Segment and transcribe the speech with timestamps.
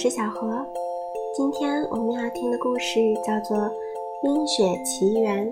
[0.00, 0.64] 是小何。
[1.36, 3.58] 今天我们要听的故事叫做
[4.22, 5.46] 《冰雪奇缘》。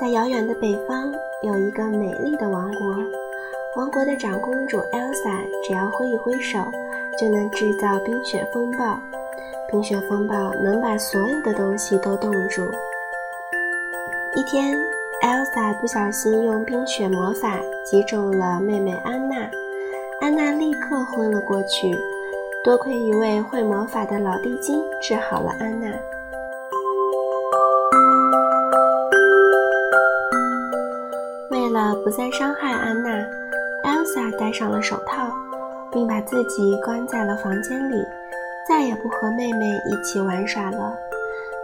[0.00, 2.96] 在遥远的北方，有一个美丽的王国。
[3.74, 6.60] 王国的长公主 Elsa 只要挥一挥手，
[7.20, 8.96] 就能制造冰雪风暴。
[9.72, 12.62] 冰雪风暴能把所有的东西都冻住。
[14.38, 14.72] 一天
[15.20, 19.34] ，Elsa 不小心用冰雪魔法击中了妹妹安娜，
[20.20, 21.92] 安娜立刻昏了过去。
[22.62, 25.88] 多亏一位会魔法的老地精治好了安娜。
[31.50, 33.10] 为了不再伤害安娜
[33.82, 35.32] ，Elsa 戴上了手套，
[35.90, 37.96] 并把自己关在了房间里，
[38.68, 40.96] 再也不和妹妹一起玩耍了。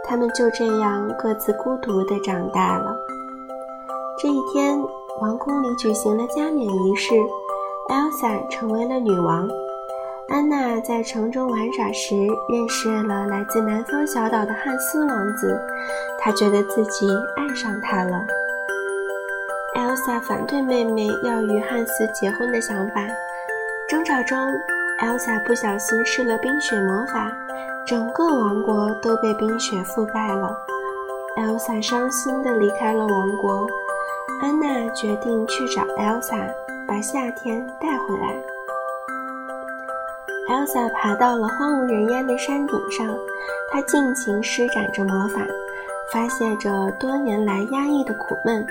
[0.07, 2.95] 他们就这样各自孤独地长大了。
[4.21, 4.79] 这一天，
[5.21, 7.15] 王宫里举行了加冕仪式
[7.89, 9.47] ，Elsa 成为了女王。
[10.29, 12.15] 安娜在城中玩耍时，
[12.49, 15.59] 认识了来自南方小岛的汉斯王子，
[16.19, 18.25] 她觉得自己爱上他了。
[19.75, 23.05] Elsa 反对妹妹要与汉斯结婚的想法，
[23.87, 24.37] 争吵中
[25.03, 27.31] ，Elsa 不小心施了冰雪魔法。
[27.85, 30.57] 整个王国都被冰雪覆盖了
[31.37, 33.67] ，Elsa 伤心地离开了王国。
[34.41, 36.51] 安娜决定去找 Elsa，
[36.87, 38.35] 把夏天带回来。
[40.49, 43.07] Elsa 爬到了荒无人烟的山顶上，
[43.71, 45.41] 她尽情施展着魔法，
[46.11, 48.65] 发泄着多年来压抑的苦闷。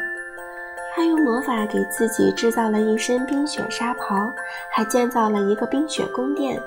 [0.93, 4.29] 她用魔法给自己制造了一身冰雪纱袍，
[4.71, 6.61] 还建造了一个冰雪宫殿。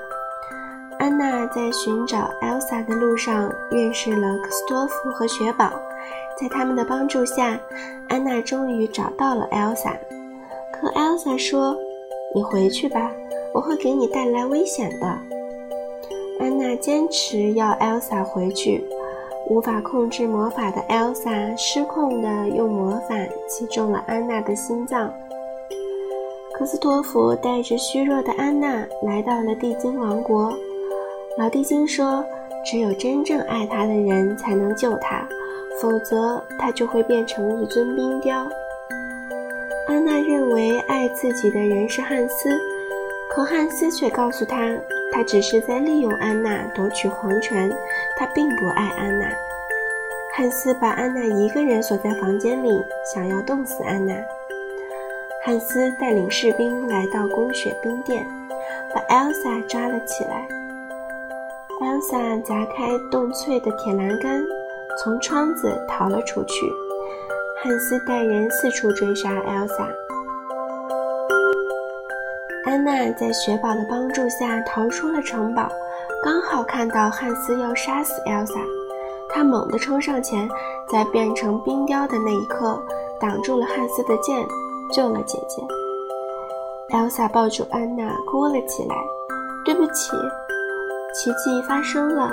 [0.98, 5.70] 安娜在寻找 Elsa 的路上认识了克斯托夫和雪宝，
[6.36, 7.58] 在他们的帮助下，
[8.08, 9.96] 安娜终于找到了 Elsa。
[10.72, 11.76] 可 Elsa 说
[12.34, 13.12] ：“你回去吧，
[13.54, 15.06] 我会给你带来危险的。”
[16.40, 18.84] 安娜坚持要 Elsa 回去。
[19.50, 23.14] 无法控制魔法的 Elsa 失控的用魔法
[23.48, 25.10] 击中了安娜的心脏。
[26.52, 30.52] 克斯托弗带着虚弱的安娜来到了地精王国。
[31.38, 32.24] 老地精说
[32.66, 35.24] ：“只有真正爱他的人才能救他，
[35.80, 38.44] 否则他就会变成一尊冰雕。”
[39.86, 42.50] 安娜认为爱自己的人是汉斯，
[43.30, 44.76] 可汉斯却告诉她，
[45.12, 47.70] 他只是在利用安娜夺取皇权，
[48.16, 49.30] 他并不爱安娜。
[50.34, 52.84] 汉斯把安娜一个人锁在房间里，
[53.14, 54.12] 想要冻死安娜。
[55.44, 58.26] 汉斯带领士兵来到宫雪冰殿，
[58.92, 60.48] 把 Elsa 抓了起来。
[61.80, 64.44] Elsa 砸开冻脆的铁栏杆，
[65.00, 66.72] 从窗子逃了出去。
[67.62, 69.86] 汉斯带人四处追杀 Elsa。
[72.66, 75.68] 安娜在雪宝的帮助下逃出了城堡，
[76.24, 78.60] 刚好看到汉斯要杀死 Elsa，
[79.28, 80.48] 她猛地冲上前，
[80.90, 82.82] 在变成冰雕的那一刻
[83.20, 84.44] 挡住了汉斯的剑，
[84.92, 85.62] 救了姐姐。
[86.90, 88.96] Elsa 抱住安娜哭了起来
[89.64, 90.10] ：“对不起。”
[91.14, 92.30] 奇迹发生了，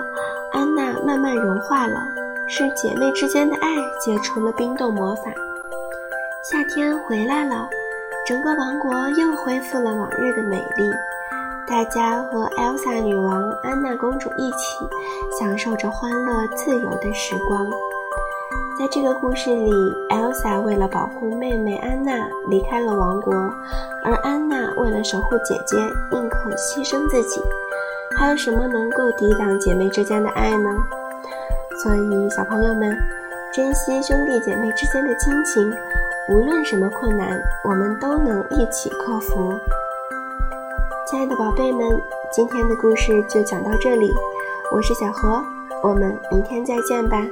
[0.52, 2.00] 安娜慢慢融化了，
[2.48, 5.24] 是姐妹之间的爱解除了冰冻魔法。
[6.52, 7.68] 夏天回来了，
[8.28, 10.90] 整个王国又恢复了往日的美丽，
[11.68, 14.58] 大家和 Elsa 女王、安娜公主一起
[15.40, 17.68] 享受着欢乐自由的时光。
[18.78, 19.72] 在这个故事里
[20.10, 23.34] ，Elsa 为了保护妹妹安娜离开了王国，
[24.04, 25.78] 而安娜为了守护姐姐，
[26.12, 27.42] 宁可牺牲自己。
[28.18, 30.70] 还有什么能够抵挡姐妹之间的爱呢？
[31.82, 32.94] 所以，小朋友们，
[33.54, 35.74] 珍惜兄弟姐妹之间的亲情，
[36.30, 39.54] 无论什么困难，我们都能一起克服。
[41.10, 41.88] 亲爱的宝贝们，
[42.30, 44.12] 今天的故事就讲到这里，
[44.74, 45.42] 我是小何，
[45.82, 47.26] 我们明天再见吧。